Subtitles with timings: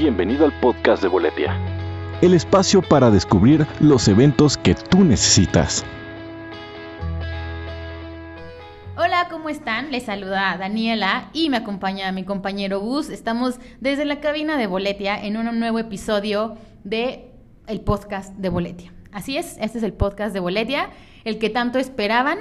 [0.00, 1.54] Bienvenido al podcast de Boletia.
[2.22, 5.84] El espacio para descubrir los eventos que tú necesitas.
[8.96, 9.92] Hola, ¿cómo están?
[9.92, 13.10] Les saluda Daniela y me acompaña mi compañero Gus.
[13.10, 17.30] Estamos desde la cabina de Boletia en un nuevo episodio de
[17.66, 18.94] el podcast de Boletia.
[19.12, 20.88] Así es, este es el podcast de Boletia,
[21.24, 22.38] el que tanto esperaban.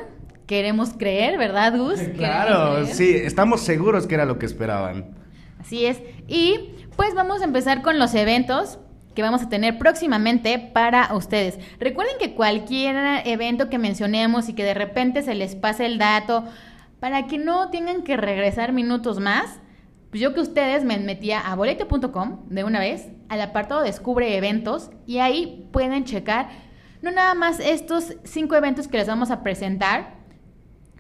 [0.48, 2.00] Queremos creer, ¿verdad, Gus?
[2.16, 5.20] Claro, sí, estamos seguros que era lo que esperaban.
[5.60, 6.02] Así es.
[6.30, 6.70] Y
[7.00, 8.78] pues vamos a empezar con los eventos
[9.16, 11.58] que vamos a tener próximamente para ustedes.
[11.80, 16.44] Recuerden que cualquier evento que mencionemos y que de repente se les pase el dato,
[17.00, 19.62] para que no tengan que regresar minutos más,
[20.10, 24.92] pues yo que ustedes me metía a boleto.com de una vez, al apartado Descubre Eventos,
[25.06, 26.50] y ahí pueden checar
[27.02, 30.19] no nada más estos cinco eventos que les vamos a presentar,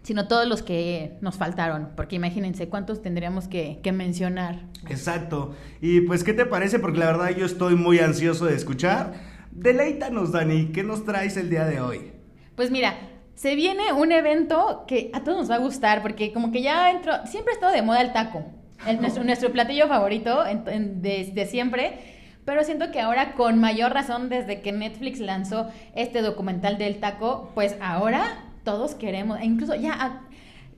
[0.09, 4.55] sino todos los que nos faltaron, porque imagínense cuántos tendríamos que, mencionar.
[4.87, 5.53] Exacto.
[5.81, 6.79] Y pues, ¿qué te parece?
[6.79, 9.13] Porque la verdad yo estoy muy ansioso de escuchar.
[9.51, 12.11] Deleítanos, Dani, ¿qué nos traes el día de hoy?
[12.55, 12.95] Pues mira,
[13.35, 16.89] se viene un evento que a todos nos va a gustar, porque como que ya
[16.89, 18.43] entró, siempre ha estado de moda el taco,
[19.23, 21.99] nuestro, platillo favorito desde siempre.
[22.45, 27.51] Pero siento que ahora con mayor razón desde que Netflix lanzó este documental del taco,
[27.53, 30.21] pues ahora todos queremos, e incluso ya,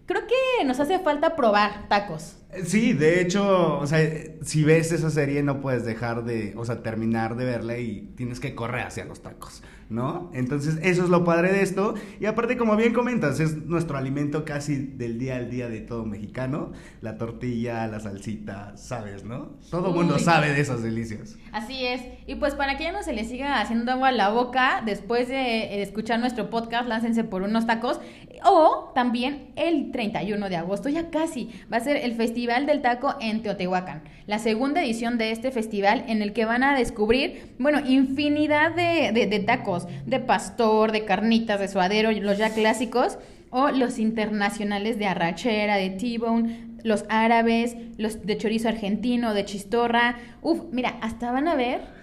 [0.06, 2.38] creo que nos hace falta probar tacos.
[2.66, 4.00] Sí, de hecho, o sea,
[4.44, 8.39] si ves esa serie no puedes dejar de, o sea, terminar de verla y tienes
[8.39, 10.31] que correr hacia los tacos, ¿no?
[10.34, 11.94] Entonces, eso es lo padre de esto.
[12.20, 16.06] Y aparte, como bien comentas, es nuestro alimento casi del día al día de todo
[16.06, 16.72] mexicano.
[17.02, 19.58] La tortilla, la salsita, ¿sabes, no?
[19.69, 21.38] Todo el mundo sabe de esas delicias.
[21.52, 22.02] Así es.
[22.25, 25.28] Y pues para que ya no se les siga haciendo agua a la boca, después
[25.28, 28.00] de escuchar nuestro podcast, láncense por unos tacos.
[28.44, 33.16] O también el 31 de agosto, ya casi, va a ser el festival del Taco
[33.19, 37.80] en Teotihuacán, la segunda edición de este festival en el que van a descubrir, bueno,
[37.86, 43.18] infinidad de, tacos, de pastor, de carnitas, de suadero, los ya clásicos,
[43.50, 50.18] o los internacionales de arrachera, de T-bone, los árabes, los de chorizo argentino, de chistorra.
[50.42, 52.00] Uf, mira, hasta van a ver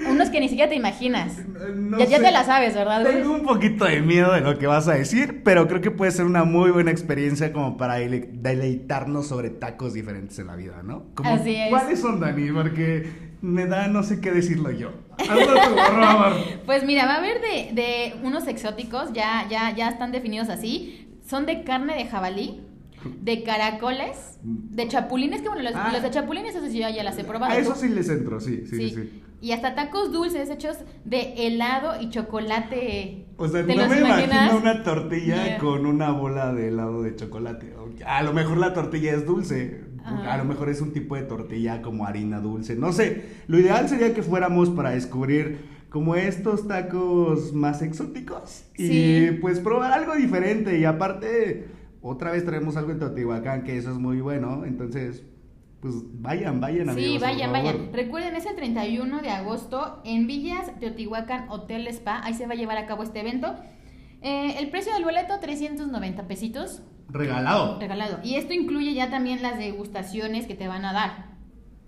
[0.00, 1.38] unos que ni siquiera te imaginas.
[1.98, 3.04] ya, te la sabes, ¿verdad?
[3.04, 6.10] Tengo un poquito de miedo de lo que vas a decir, pero creo que puede
[6.10, 11.06] ser una muy buena experiencia como para deleitarnos sobre tacos diferentes en la vida, ¿no?
[11.22, 11.70] Así es.
[11.70, 12.50] ¿Cuáles son, Dani?
[12.50, 14.92] Porque me da no sé qué decirlo yo.
[16.66, 21.08] pues mira, va a haber de, de, unos exóticos, ya, ya, ya están definidos así.
[21.24, 22.60] Son de carne de jabalí,
[23.20, 25.98] de caracoles, de chapulines, que bueno, los, ah.
[26.00, 27.52] de chapulines, eso sí yo ya las he probado.
[27.52, 29.22] A eso sí les entro, sí, sí, sí.
[29.40, 33.26] Y hasta tacos dulces hechos de helado y chocolate.
[33.36, 37.74] O sea, no me imagino una tortilla con una bola de helado de chocolate.
[38.06, 39.84] A lo mejor la tortilla es dulce.
[40.04, 42.76] A lo mejor es un tipo de tortilla como harina dulce.
[42.76, 43.24] No sé.
[43.46, 48.64] Lo ideal sería que fuéramos para descubrir como estos tacos más exóticos.
[48.76, 50.78] Y pues probar algo diferente.
[50.78, 51.68] Y aparte
[52.02, 54.64] otra vez traemos algo en Teotihuacán, que eso es muy bueno.
[54.66, 55.24] Entonces,
[55.84, 57.12] pues vayan, vayan amigos.
[57.12, 57.92] Sí, vayan, vayan.
[57.92, 62.22] Recuerden, es el 31 de agosto en Villas Teotihuacán Hotel Spa.
[62.24, 63.54] Ahí se va a llevar a cabo este evento.
[64.22, 66.80] Eh, el precio del boleto, 390 pesitos.
[67.10, 67.78] Regalado.
[67.78, 68.20] Regalado.
[68.24, 71.34] Y esto incluye ya también las degustaciones que te van a dar.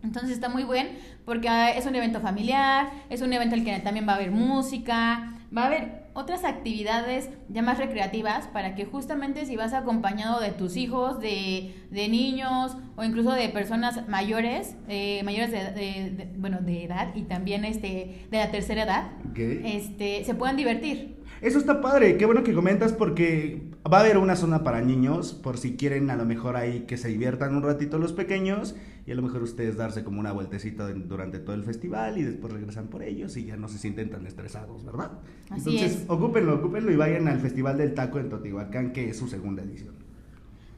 [0.02, 3.66] Entonces está muy bien porque ah, es un evento familiar, es un evento en el
[3.66, 8.74] que también va a haber música, va a haber otras actividades ya más recreativas para
[8.74, 14.08] que justamente si vas acompañado de tus hijos, de, de niños o incluso de personas
[14.08, 20.24] mayores, eh, mayores de, bueno, de edad y también este, de la tercera edad, este,
[20.24, 21.16] se puedan divertir.
[21.42, 23.60] Eso está padre, qué bueno que comentas porque
[23.92, 26.96] va a haber una zona para niños, por si quieren a lo mejor ahí que
[26.96, 28.74] se diviertan un ratito los pequeños
[29.06, 32.52] y a lo mejor ustedes darse como una vueltecita durante todo el festival y después
[32.52, 35.12] regresan por ellos y ya no se sienten tan estresados, ¿verdad?
[35.48, 36.10] Así Entonces, es.
[36.10, 39.94] ocúpenlo, ocúpenlo y vayan al Festival del Taco en Totihuacán, que es su segunda edición.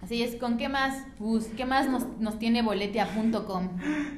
[0.03, 1.47] Así es, ¿con qué más, Gus?
[1.57, 3.69] ¿Qué más nos, nos tiene boletia.com?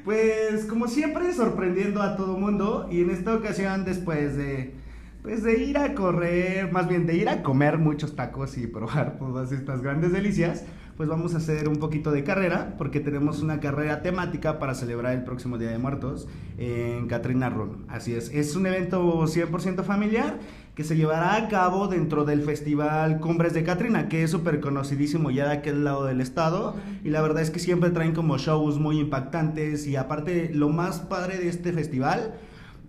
[0.04, 4.74] Pues como siempre, sorprendiendo a todo mundo y en esta ocasión después de
[5.22, 9.18] pues de ir a correr, más bien de ir a comer muchos tacos y probar
[9.18, 10.64] todas estas grandes delicias,
[10.96, 15.14] pues vamos a hacer un poquito de carrera, porque tenemos una carrera temática para celebrar
[15.14, 16.28] el próximo Día de Muertos
[16.58, 17.84] en Katrina Run.
[17.88, 20.38] Así es, es un evento 100% familiar
[20.74, 25.30] que se llevará a cabo dentro del Festival Cumbres de Katrina, que es súper conocidísimo
[25.30, 28.78] ya de aquel lado del estado, y la verdad es que siempre traen como shows
[28.78, 32.34] muy impactantes, y aparte lo más padre de este festival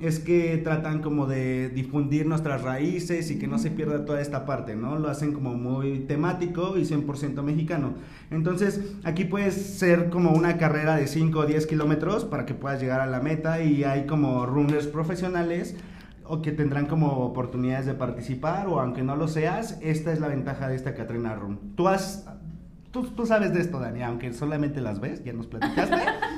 [0.02, 4.46] es que tratan como de difundir nuestras raíces y que no se pierda toda esta
[4.46, 4.98] parte, ¿no?
[4.98, 7.94] Lo hacen como muy temático y 100% mexicano.
[8.32, 12.82] Entonces, aquí puedes ser como una carrera de 5 o 10 kilómetros para que puedas
[12.82, 15.76] llegar a la meta y hay como runners profesionales
[16.24, 20.30] o que tendrán como oportunidades de participar o aunque no lo seas, esta es la
[20.30, 21.76] ventaja de esta Katrina Run.
[21.76, 22.26] Tú has...
[22.92, 25.96] Tú, tú sabes de esto, Dani, aunque solamente las ves, ya nos platicaste.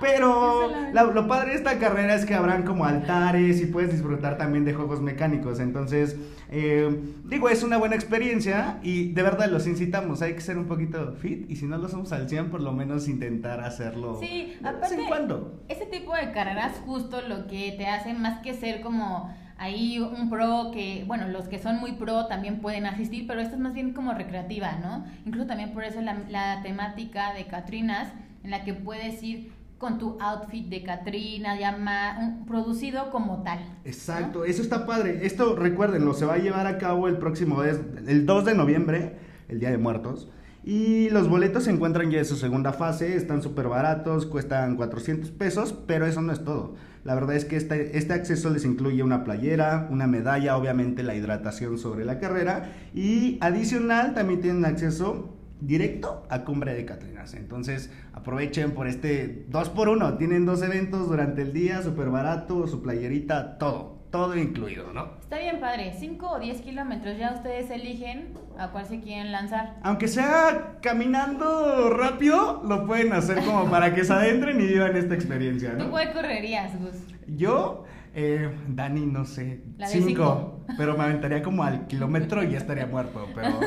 [0.00, 4.64] Pero lo padre de esta carrera es que habrán como altares y puedes disfrutar también
[4.64, 5.60] de juegos mecánicos.
[5.60, 6.16] Entonces,
[6.50, 10.22] eh, digo, es una buena experiencia y de verdad los incitamos.
[10.22, 12.72] Hay que ser un poquito fit y si no lo somos al 100, por lo
[12.72, 14.18] menos intentar hacerlo.
[14.20, 15.62] Sí, aparte, de cuando.
[15.68, 20.30] Ese tipo de carreras justo lo que te hace más que ser como ahí un
[20.30, 23.74] pro que, bueno, los que son muy pro también pueden asistir, pero esto es más
[23.74, 25.04] bien como recreativa, ¿no?
[25.26, 28.08] Incluso también por eso la, la temática de Catrinas,
[28.44, 33.60] en la que puedes ir con tu outfit de Catrina, llama, producido como tal.
[33.84, 35.20] Exacto, eso está padre.
[35.24, 39.16] Esto, recuérdenlo, se va a llevar a cabo el próximo, el 2 de noviembre,
[39.48, 40.28] el Día de Muertos.
[40.64, 45.30] Y los boletos se encuentran ya en su segunda fase, están súper baratos, cuestan 400
[45.30, 46.74] pesos, pero eso no es todo.
[47.04, 51.14] La verdad es que este, este acceso les incluye una playera, una medalla, obviamente la
[51.14, 57.34] hidratación sobre la carrera y adicional también tienen acceso directo a Cumbre de Catrinas.
[57.34, 62.66] Entonces aprovechen por este 2 por 1 Tienen dos eventos durante el día, súper barato,
[62.66, 63.98] su playerita, todo.
[64.10, 65.18] Todo incluido, ¿no?
[65.20, 69.76] Está bien padre, 5 o 10 kilómetros, ya ustedes eligen a cuál se quieren lanzar.
[69.82, 75.14] Aunque sea caminando rápido, lo pueden hacer como para que se adentren y vivan esta
[75.14, 75.84] experiencia, ¿no?
[75.84, 76.96] ¿Tú cuál correrías, Gus?
[77.36, 77.84] Yo,
[78.18, 79.62] eh, Dani, no sé.
[79.86, 83.28] cinco, Pero me aventaría como al kilómetro y ya estaría muerto.
[83.32, 83.60] Pero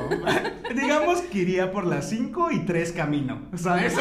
[0.75, 3.95] digamos que iría por las cinco y tres camino, ¿sabes?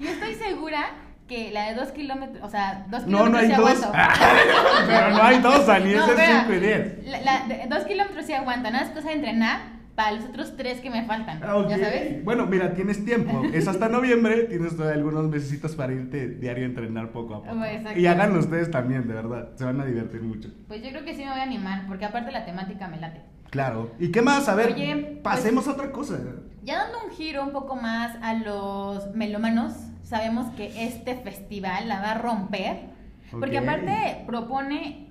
[0.00, 0.90] Yo estoy segura
[1.28, 3.86] que la de dos kilómetros, o sea, dos kilómetros no, no hay dos.
[4.86, 7.24] pero no hay dos, Dani, no, es y diez.
[7.24, 10.80] La, de dos kilómetros sí aguanta, nada es cosa de entrenar para los otros tres
[10.80, 11.40] que me faltan.
[11.40, 12.24] ¿Ya sabes?
[12.24, 13.42] Bueno, mira, tienes tiempo.
[13.52, 17.56] Es hasta noviembre, tienes todavía algunos meses para irte diario a entrenar poco a poco.
[17.96, 19.50] y háganlo ustedes también, de verdad.
[19.56, 20.48] Se van a divertir mucho.
[20.68, 23.22] Pues yo creo que sí me voy a animar, porque aparte la temática me late.
[23.50, 23.90] Claro.
[23.98, 24.48] ¿Y qué más?
[24.48, 26.18] A ver, Oye, pues, pasemos a otra cosa.
[26.62, 29.74] Ya dando un giro un poco más a los melómanos,
[30.04, 32.92] sabemos que este festival la va a romper.
[33.30, 35.10] Porque aparte propone,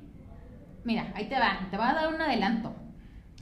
[0.84, 2.81] mira, ahí te va, te va a dar un adelanto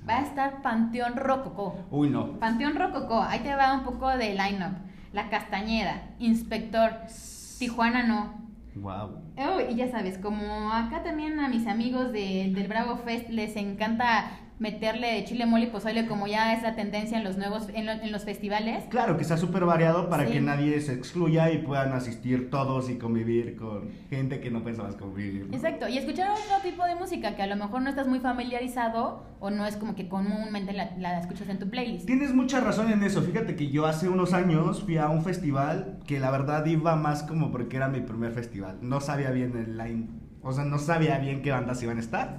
[0.10, 1.78] va a estar Panteón Rococó.
[1.92, 2.40] Uy, no.
[2.40, 4.76] Panteón Rococó, ahí te va un poco de line-up.
[5.14, 6.92] La Castañeda, Inspector,
[7.60, 8.50] Tijuana no.
[8.76, 9.22] Wow.
[9.70, 14.32] y ya sabes, como acá también a mis amigos de, del Bravo Fest les encanta
[14.60, 18.26] meterle chile mole y pozole como ya es la tendencia en los nuevos en, los
[18.26, 18.84] festivales.
[18.90, 22.98] Claro, que sea súper variado para que nadie se excluya y puedan asistir todos y
[22.98, 25.48] convivir con gente que no pensabas convivir.
[25.52, 29.24] Exacto, y escuchar otro tipo de música que a lo mejor no estás muy familiarizado
[29.40, 32.06] o no es como que comúnmente la, la escuchas en tu playlist.
[32.06, 36.00] Tienes mucha razón en eso, fíjate que yo hace unos años fui a un festival
[36.06, 39.78] que la verdad iba más como porque era mi primer festival, no sabía bien el
[39.78, 40.10] line,
[40.42, 42.38] o sea, no sabía bien qué bandas iban a estar.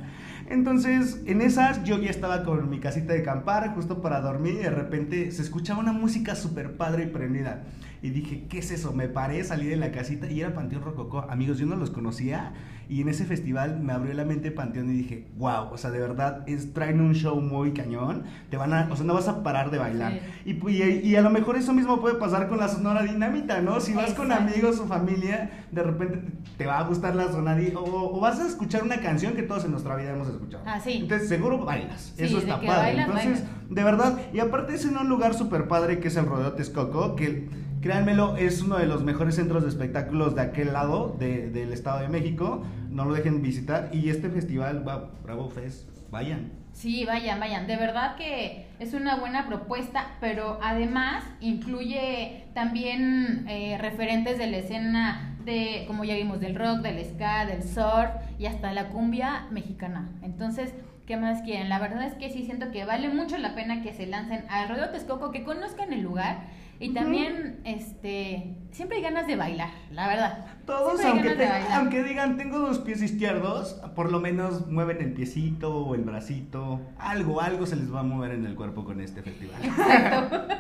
[0.51, 4.65] Entonces, en esas yo ya estaba con mi casita de campar, justo para dormir, y
[4.65, 7.63] de repente se escuchaba una música súper padre y prendida.
[8.03, 8.93] Y dije, ¿qué es eso?
[8.93, 11.27] Me paré, salí de la casita y era Panteón Rococó.
[11.29, 12.53] Amigos, yo no los conocía
[12.91, 16.01] y en ese festival me abrió la mente Panteón y dije, wow, o sea, de
[16.01, 19.45] verdad, es, traen un show muy cañón, te van a, o sea, no vas a
[19.45, 20.19] parar de bailar.
[20.45, 23.81] Y, y, a lo mejor eso mismo puede pasar con la Sonora Dinamita, ¿no?
[23.81, 26.21] Si vas con amigos o familia, de repente
[26.57, 29.65] te va a gustar la Sonora o, o, vas a escuchar una canción que todos
[29.65, 30.65] en nuestra vida hemos escuchado.
[30.67, 30.99] Ah, sí.
[31.03, 32.13] Entonces, seguro bailas.
[32.19, 33.03] eso está padre.
[33.03, 36.55] Entonces, de verdad, y aparte es en un lugar súper padre que es el Rodeo
[36.55, 37.49] Texcoco, que
[37.81, 42.09] créanmelo, es uno de los mejores centros de espectáculos de aquel lado del Estado de
[42.09, 42.65] México.
[42.91, 43.91] No lo dejen visitar.
[43.93, 44.85] Y este festival,
[45.25, 46.53] Bravo Fest, vayan.
[46.73, 47.67] Sí, vayan, vayan.
[47.67, 54.59] De verdad que es una buena propuesta, pero además incluye también eh, referentes de la
[54.59, 59.47] escena de, como ya vimos, del rock, del ska, del surf y hasta la cumbia
[59.51, 60.09] mexicana.
[60.23, 60.73] Entonces,
[61.07, 61.69] ¿qué más quieren?
[61.69, 64.69] La verdad es que sí siento que vale mucho la pena que se lancen al
[64.69, 66.45] Rodeo Texcoco, que conozcan el lugar
[66.81, 70.47] y también, este, siempre hay ganas de bailar, la verdad.
[70.65, 75.95] Todos, aunque, aunque digan, tengo dos pies izquierdos, por lo menos mueven el piecito o
[75.95, 76.81] el bracito.
[76.99, 79.63] Algo, algo se les va a mover en el cuerpo con este festival.
[79.63, 80.47] Exacto.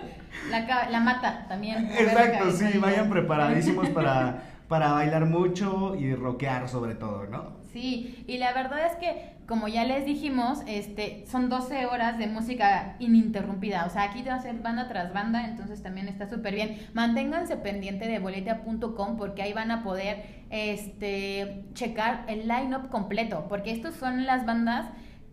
[0.48, 1.90] La, la mata también.
[1.90, 7.56] Exacto, sí, vayan preparadísimos para para bailar mucho y rockear sobre todo, ¿no?
[7.72, 12.28] Sí, y la verdad es que, como ya les dijimos, este, son 12 horas de
[12.28, 13.84] música ininterrumpida.
[13.84, 16.78] O sea, aquí te va a hacer banda tras banda, entonces también está súper bien.
[16.94, 23.72] Manténganse pendiente de boletia.com porque ahí van a poder este, checar el line-up completo, porque
[23.72, 24.86] estos son las bandas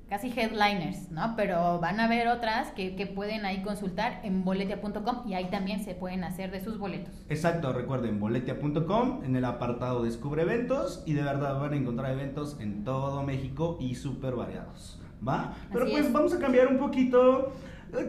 [0.09, 1.33] casi headliners, ¿no?
[1.35, 5.83] Pero van a haber otras que, que pueden ahí consultar en boletia.com y ahí también
[5.83, 7.13] se pueden hacer de sus boletos.
[7.29, 12.57] Exacto, recuerden boletia.com en el apartado Descubre Eventos y de verdad van a encontrar eventos
[12.59, 15.53] en todo México y súper variados, ¿va?
[15.73, 17.53] Pero pues vamos a cambiar un poquito.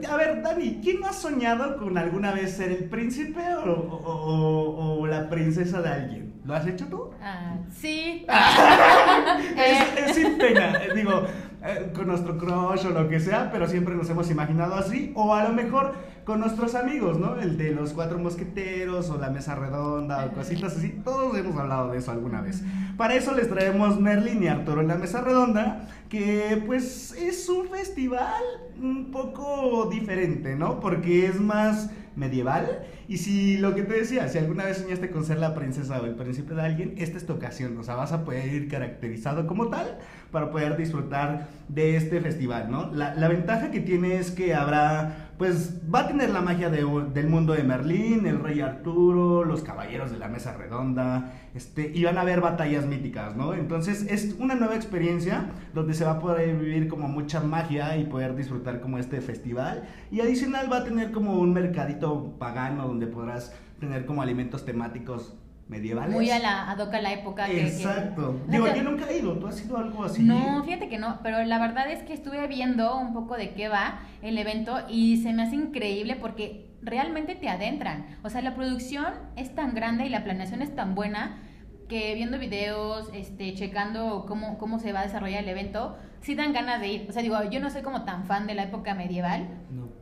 [0.08, 5.28] A ver, Dani, ¿quién ha soñado con alguna vez ser el príncipe o, o la
[5.28, 6.28] princesa de alguien?
[6.48, 7.10] ¿Lo has hecho tú?
[7.20, 8.24] Ah, sí.
[9.58, 10.80] es, es, sin pena.
[10.94, 11.26] Digo,
[11.68, 15.34] eh, con nuestro crush o lo que sea, pero siempre nos hemos imaginado así, o
[15.34, 15.92] a lo mejor
[16.24, 17.38] con nuestros amigos, ¿no?
[17.38, 21.90] El de los cuatro mosqueteros o la mesa redonda o cositas así, todos hemos hablado
[21.90, 22.62] de eso alguna vez.
[22.96, 27.68] Para eso les traemos Merlin y Arturo en la mesa redonda, que pues es un
[27.68, 28.42] festival
[28.80, 30.80] un poco diferente, ¿no?
[30.80, 32.80] Porque es más medieval.
[33.08, 36.04] Y si lo que te decía, si alguna vez soñaste con ser la princesa o
[36.04, 37.78] el príncipe de alguien, esta es tu ocasión.
[37.78, 39.98] O sea, vas a poder ir caracterizado como tal
[40.30, 42.92] para poder disfrutar de este festival, ¿no?
[42.92, 47.28] La, la ventaja que tiene es que habrá pues va a tener la magia del
[47.28, 52.18] mundo de Merlín, el rey Arturo, los caballeros de la mesa redonda, este, y van
[52.18, 53.54] a haber batallas míticas, ¿no?
[53.54, 58.04] Entonces es una nueva experiencia donde se va a poder vivir como mucha magia y
[58.04, 59.84] poder disfrutar como este festival.
[60.10, 62.07] Y adicional va a tener como un mercadito
[62.38, 65.34] pagano donde podrás tener como alimentos temáticos
[65.68, 66.14] medievales.
[66.14, 67.50] Muy a la, a la época.
[67.50, 68.40] Exacto.
[68.48, 70.22] Digo, yo nunca he ido, ¿tú has ido algo así?
[70.22, 73.68] No, fíjate que no, pero la verdad es que estuve viendo un poco de qué
[73.68, 78.06] va el evento y se me hace increíble porque realmente te adentran.
[78.22, 81.42] O sea, la producción es tan grande y la planeación es tan buena
[81.88, 86.52] que viendo videos, este, checando cómo, cómo se va a desarrollar el evento, sí dan
[86.52, 87.06] ganas de ir.
[87.08, 89.48] O sea, digo, yo no soy como tan fan de la época medieval.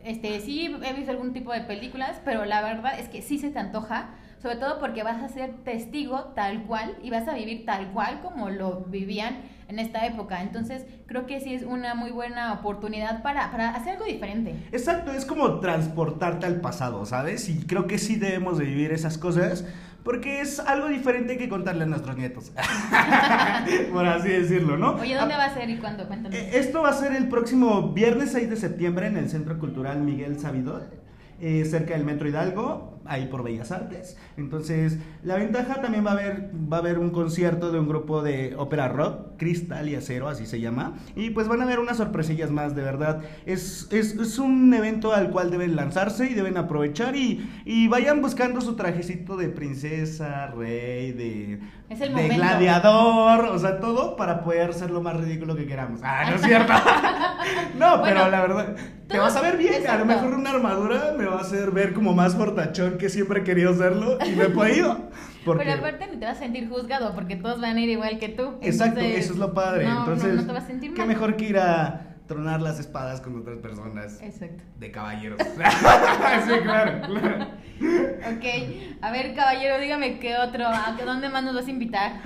[0.06, 3.50] Este, sí he visto algún tipo de películas, pero la verdad es que sí se
[3.50, 4.14] te antoja
[4.46, 8.20] sobre todo porque vas a ser testigo tal cual y vas a vivir tal cual
[8.20, 10.42] como lo vivían en esta época.
[10.42, 14.54] Entonces, creo que sí es una muy buena oportunidad para, para hacer algo diferente.
[14.70, 17.48] Exacto, es como transportarte al pasado, ¿sabes?
[17.48, 19.64] Y creo que sí debemos de vivir esas cosas
[20.06, 22.52] porque es algo diferente que contarle a nuestros nietos.
[23.92, 24.92] Por así decirlo, ¿no?
[24.92, 26.06] Oye, ¿dónde ah, va a ser y cuándo?
[26.06, 26.38] Cuéntanos.
[26.38, 29.98] Eh, esto va a ser el próximo viernes 6 de septiembre en el Centro Cultural
[29.98, 30.84] Miguel Sabidor,
[31.40, 34.16] eh, cerca del Metro Hidalgo ahí por Bellas Artes.
[34.36, 38.22] Entonces, la ventaja también va a haber, va a haber un concierto de un grupo
[38.22, 40.94] de ópera rock, Cristal y Acero, así se llama.
[41.14, 43.22] Y pues van a haber unas sorpresillas más, de verdad.
[43.44, 48.20] Es, es, es un evento al cual deben lanzarse y deben aprovechar y, y vayan
[48.22, 54.90] buscando su trajecito de princesa, rey, de, de gladiador, o sea, todo para poder ser
[54.90, 56.00] lo más ridículo que queramos.
[56.02, 56.72] Ah, no es cierto.
[57.78, 58.76] no, pero la verdad,
[59.06, 59.86] te vas a ver bien.
[59.86, 63.40] A lo mejor una armadura me va a hacer ver como más fortachón que siempre
[63.40, 65.10] he querido hacerlo y me he podido.
[65.44, 65.64] Porque...
[65.64, 68.28] Pero aparte no te vas a sentir juzgado porque todos van a ir igual que
[68.30, 68.54] tú.
[68.62, 69.86] Exacto, eso es lo padre.
[69.86, 70.98] Entonces, no, te vas a sentir mal.
[70.98, 74.20] Qué mejor que ir a tronar las espadas con otras personas.
[74.20, 74.64] Exacto.
[74.78, 75.38] De caballeros.
[75.46, 77.46] sí, claro, claro.
[77.78, 78.44] Ok,
[79.00, 82.20] a ver, caballero, dígame qué otro, ¿a dónde más nos vas a invitar?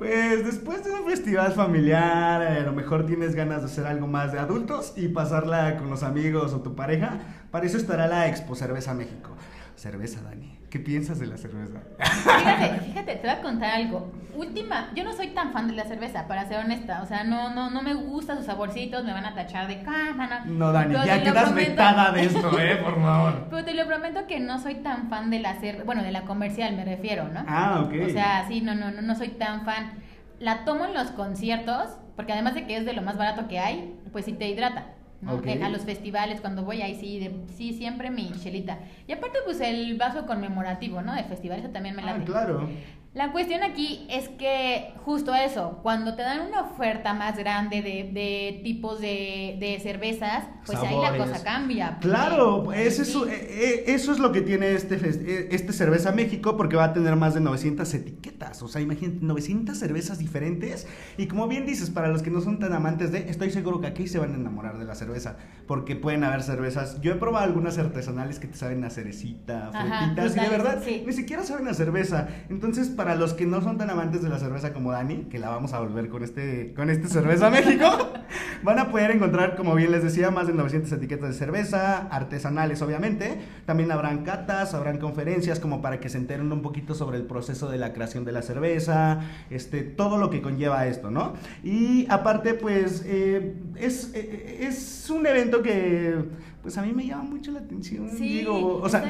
[0.00, 4.32] Pues después de un festival familiar, a lo mejor tienes ganas de hacer algo más
[4.32, 7.18] de adultos y pasarla con los amigos o tu pareja,
[7.50, 9.36] para eso estará la Expo Cerveza México.
[9.76, 10.59] Cerveza, Dani.
[10.70, 11.80] ¿Qué piensas de la cerveza?
[11.98, 14.12] Fíjate, fíjate, te voy a contar algo.
[14.36, 17.02] Última, yo no soy tan fan de la cerveza, para ser honesta.
[17.02, 20.44] O sea, no, no, no me gustan sus saborcitos, me van a tachar de cámara.
[20.46, 23.46] No, Dani, ya quedas vetada de esto, eh, por favor.
[23.50, 26.22] Pero te lo prometo que no soy tan fan de la cerveza, bueno, de la
[26.22, 27.44] comercial me refiero, ¿no?
[27.48, 27.92] Ah, ok.
[28.06, 29.94] O sea, sí, no, no, no, no soy tan fan.
[30.38, 33.58] La tomo en los conciertos, porque además de que es de lo más barato que
[33.58, 34.86] hay, pues sí te hidrata.
[35.26, 38.78] A los festivales, cuando voy ahí, sí, de, sí, siempre mi chelita.
[39.06, 41.14] Y aparte, pues el vaso conmemorativo, ¿no?
[41.14, 42.68] De festivales, eso también me la Ah, claro.
[43.12, 48.08] La cuestión aquí es que justo eso, cuando te dan una oferta más grande de,
[48.12, 51.98] de tipos de, de, cervezas, pues ahí la cosa cambia.
[52.00, 56.12] Pues, claro, eso, es, eh, eh, eso es lo que tiene este, eh, este Cerveza
[56.12, 58.62] México, porque va a tener más de 900 etiquetas.
[58.62, 60.86] O sea, imagínate, 900 cervezas diferentes.
[61.16, 63.88] Y como bien dices, para los que no son tan amantes de, estoy seguro que
[63.88, 65.36] aquí se van a enamorar de la cerveza,
[65.66, 67.00] porque pueden haber cervezas.
[67.00, 71.12] Yo he probado algunas artesanales que te saben a cerecita, frutitas, y de verdad, ni
[71.12, 72.28] siquiera saben a cerveza.
[72.48, 75.48] Entonces, para los que no son tan amantes de la cerveza como Dani, que la
[75.48, 77.86] vamos a volver con este, con este Cerveza México,
[78.62, 82.82] van a poder encontrar, como bien les decía, más de 900 etiquetas de cerveza, artesanales
[82.82, 83.40] obviamente.
[83.64, 87.70] También habrán catas, habrán conferencias como para que se enteren un poquito sobre el proceso
[87.70, 91.32] de la creación de la cerveza, este, todo lo que conlleva esto, ¿no?
[91.64, 96.16] Y aparte, pues, eh, es, eh, es un evento que
[96.62, 98.08] pues a mí me llama mucho la atención.
[98.10, 99.04] Sí, digo, o sea,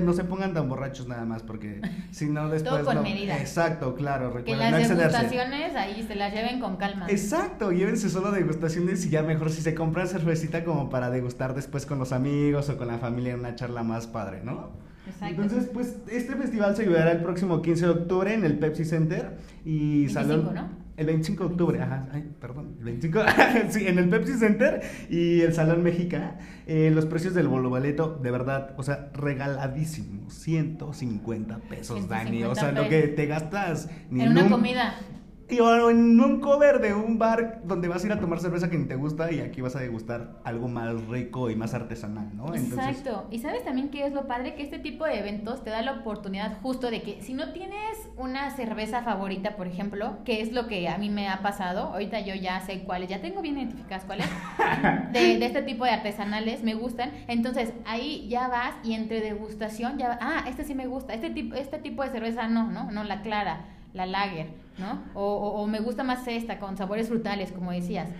[0.00, 2.82] no se pongan tan borrachos nada más, porque si no después.
[2.82, 3.38] Todo con medida.
[3.38, 4.44] Exacto, claro.
[4.44, 7.06] que las degustaciones ahí se las lleven con calma.
[7.08, 11.86] Exacto, llévense solo degustaciones y ya mejor si se compran cervecita como para degustar después
[11.86, 14.70] con los amigos o con la familia en una charla más padre, ¿no?
[15.06, 15.42] Exacto.
[15.42, 19.38] Entonces, pues este festival se llevará el próximo 15 de octubre en el Pepsi Center
[19.64, 20.85] y 25, ¿no?
[20.96, 23.20] El 25 de octubre, ajá, ay, perdón, el 25,
[23.68, 28.30] sí, en el Pepsi Center y el Salón Méxica, eh, los precios del boleto, de
[28.30, 34.30] verdad, o sea, regaladísimo, 150 pesos, Dani, o sea, lo que te gastas ni en
[34.30, 34.94] una comida.
[35.48, 38.76] Y en un cover de un bar donde vas a ir a tomar cerveza que
[38.76, 42.52] ni te gusta y aquí vas a degustar algo más rico y más artesanal, ¿no?
[42.52, 43.28] Exacto.
[43.30, 45.92] Y sabes también que es lo padre que este tipo de eventos te da la
[46.00, 50.66] oportunidad justo de que si no tienes una cerveza favorita, por ejemplo, que es lo
[50.66, 54.04] que a mí me ha pasado, ahorita yo ya sé cuáles, ya tengo bien identificadas
[54.04, 54.26] cuáles,
[55.12, 59.96] de, de este tipo de artesanales me gustan, entonces ahí ya vas y entre degustación
[59.96, 63.04] ya, ah, este sí me gusta, este tipo, este tipo de cerveza no, no, no,
[63.04, 64.48] la clara la lager,
[64.78, 65.02] ¿no?
[65.14, 68.10] O, me gusta más esta, con sabores frutales, como decías.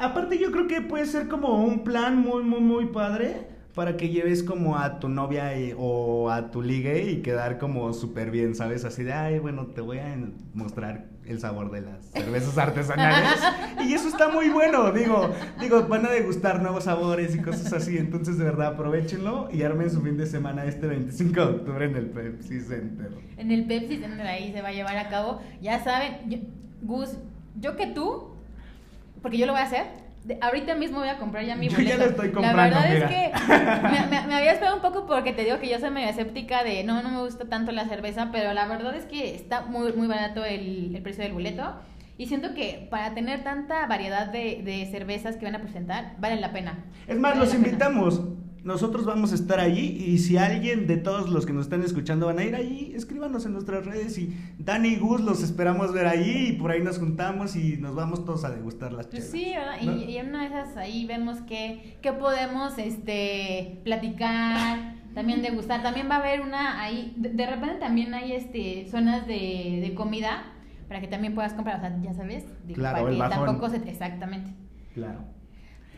[0.00, 4.08] Aparte yo creo que puede ser como un plan muy, muy, muy padre para que
[4.08, 8.84] lleves como a tu novia o a tu ligue y quedar como súper bien, ¿sabes?
[8.84, 10.16] Así de, ay, bueno, te voy a
[10.54, 13.40] mostrar el sabor de las cervezas artesanales.
[13.86, 17.96] y eso está muy bueno, digo, digo, van a degustar nuevos sabores y cosas así,
[17.96, 21.96] entonces de verdad aprovechenlo y armen su fin de semana este 25 de octubre en
[21.96, 23.10] el Pepsi Center.
[23.36, 26.48] En el Pepsi Center ahí se va a llevar a cabo, ya saben,
[26.82, 27.16] Gus,
[27.60, 28.30] yo que tú,
[29.22, 30.03] porque yo lo voy a hacer,
[30.40, 31.82] ahorita mismo voy a comprar ya mi boleto.
[31.84, 35.32] Yo ya lo estoy comprando, La verdad es que me, había esperado un poco porque
[35.32, 38.30] te digo que yo soy medio escéptica de no, no me gusta tanto la cerveza,
[38.32, 41.74] pero la verdad es que está muy, muy barato el, el precio del boleto.
[42.16, 46.40] Y siento que para tener tanta variedad de, de, cervezas que van a presentar, vale
[46.40, 46.84] la pena.
[47.08, 48.22] Es más, los invitamos
[48.64, 52.26] nosotros vamos a estar allí y si alguien de todos los que nos están escuchando
[52.26, 56.06] van a ir allí, escríbanos en nuestras redes y Dani y Gus los esperamos ver
[56.06, 59.52] allí y por ahí nos juntamos y nos vamos todos a degustar las pues Sí,
[59.82, 65.82] Y, en una de esas ahí vemos que, podemos este platicar, también degustar.
[65.82, 70.44] También va a haber una ahí, de, repente también hay este zonas de, de, comida
[70.88, 74.52] para que también puedas comprar, o sea, ya sabes, claro, para que tampoco se, exactamente.
[74.94, 75.20] Claro.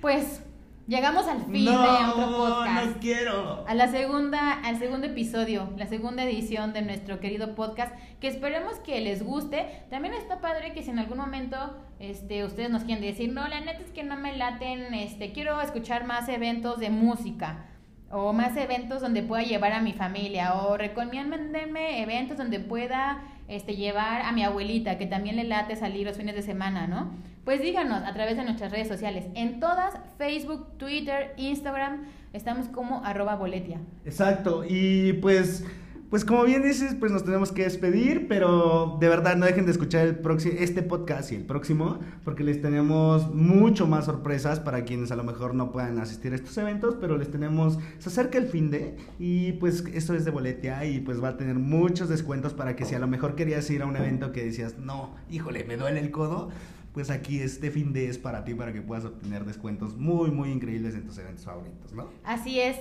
[0.00, 0.42] Pues
[0.86, 2.86] Llegamos al fin de otro podcast.
[2.86, 3.64] No quiero.
[3.66, 8.78] A la segunda, al segundo episodio, la segunda edición de nuestro querido podcast, que esperemos
[8.78, 9.66] que les guste.
[9.90, 11.56] También está padre que si en algún momento
[11.98, 15.60] este, ustedes nos quieren decir, no, la neta es que no me laten, este, quiero
[15.60, 17.64] escuchar más eventos de música.
[18.08, 20.54] O más eventos donde pueda llevar a mi familia.
[20.54, 26.06] O recomiéndenme eventos donde pueda este, llevar a mi abuelita, que también le late salir
[26.06, 27.10] los fines de semana, ¿no?
[27.44, 29.26] Pues díganos a través de nuestras redes sociales.
[29.34, 33.80] En todas, Facebook, Twitter, Instagram, estamos como arroba boletia.
[34.04, 34.64] Exacto.
[34.68, 35.64] Y pues,
[36.10, 39.72] pues como bien dices, pues nos tenemos que despedir, pero de verdad no dejen de
[39.72, 40.20] escuchar el
[40.58, 45.24] este podcast y el próximo, porque les tenemos mucho más sorpresas para quienes a lo
[45.24, 48.96] mejor no puedan asistir a estos eventos, pero les tenemos, se acerca el fin de,
[49.18, 52.84] y pues esto es de boletia y pues va a tener muchos descuentos para que
[52.84, 56.00] si a lo mejor querías ir a un evento que decías, no, híjole, me duele
[56.00, 56.50] el codo,
[56.92, 60.50] pues aquí este fin de es para ti, para que puedas obtener descuentos muy, muy
[60.50, 62.08] increíbles en tus eventos favoritos, ¿no?
[62.24, 62.76] Así es.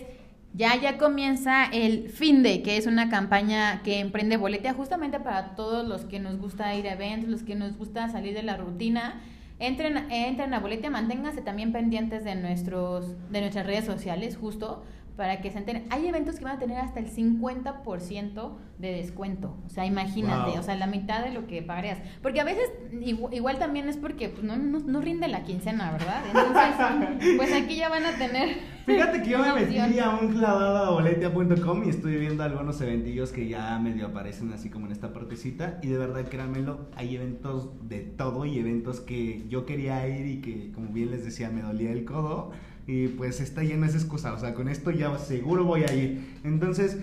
[0.57, 5.53] Ya, ya comienza el fin de, que es una campaña que emprende Boletia justamente para
[5.53, 8.55] todos los que nos gusta ir a eventos, los que nos gusta salir de la
[8.55, 9.21] rutina.
[9.59, 14.85] Entren, entren a Boletia, manténganse también pendientes de, nuestros, de nuestras redes sociales, justo
[15.15, 15.85] para que se enteren.
[15.89, 19.57] Hay eventos que van a tener hasta el 50% de descuento.
[19.65, 21.99] O sea, imagínate, o sea, la mitad de lo que pagarías.
[22.21, 22.69] Porque a veces,
[23.01, 26.23] igual, también es porque pues, no, no, rinde la quincena, ¿verdad?
[26.27, 28.75] Entonces, pues aquí ya van a tener.
[28.85, 33.31] Fíjate que yo me metí a un clavado a boletia.com y estoy viendo algunos eventillos
[33.31, 35.79] que ya medio aparecen así como en esta partecita.
[35.81, 40.41] Y de verdad, créanmelo, hay eventos de todo y eventos que yo quería ir y
[40.41, 42.51] que, como bien les decía, me dolía el codo
[42.87, 46.39] y pues está llena esa excusa, o sea, con esto ya seguro voy a ir.
[46.43, 46.97] Entonces,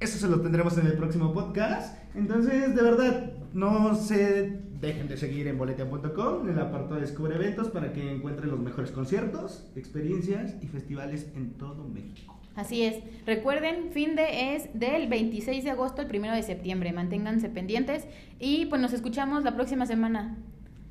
[0.00, 1.98] eso se lo tendremos en el próximo podcast.
[2.14, 7.34] Entonces, de verdad, no se dejen de seguir en boletia.com en el apartado de Descubre
[7.34, 12.38] Eventos para que encuentren los mejores conciertos, experiencias y festivales en todo México.
[12.54, 13.02] Así es.
[13.26, 16.92] Recuerden, fin de es del 26 de agosto al 1 de septiembre.
[16.92, 18.06] Manténganse pendientes
[18.38, 20.36] y pues nos escuchamos la próxima semana.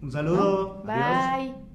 [0.02, 0.84] Un saludo.
[0.86, 1.73] Bye.